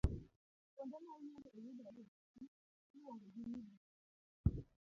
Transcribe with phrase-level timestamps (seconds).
[0.73, 2.49] Kuonde ma yiende yudore e piny,
[2.93, 3.81] iluongogi ni bunge